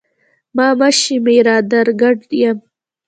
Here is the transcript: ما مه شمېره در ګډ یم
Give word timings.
ما 0.55 0.67
مه 0.79 0.89
شمېره 1.01 1.55
در 1.71 1.87
ګډ 2.01 2.17
یم 2.41 2.57